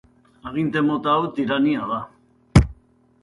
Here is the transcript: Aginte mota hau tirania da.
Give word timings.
Aginte 0.51 0.81
mota 0.87 1.13
hau 1.17 1.27
tirania 1.35 1.83
da. 1.91 1.99